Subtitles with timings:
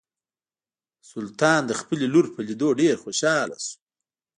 [1.11, 3.73] سلطان د خپلې لور په لیدو ډیر خوشحاله شو.